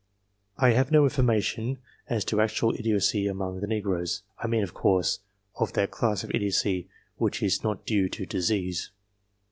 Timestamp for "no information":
0.91-1.77